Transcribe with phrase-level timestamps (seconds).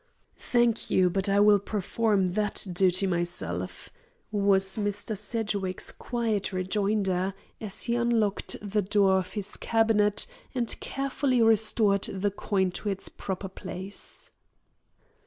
[0.39, 3.91] "Thank you, but I will perform that duty myself,"
[4.31, 5.15] was Mr.
[5.15, 10.25] Sedgwick's quiet rejoinder, as he unlocked the door of his cabinet
[10.55, 14.31] and carefully restored the coin to its proper place.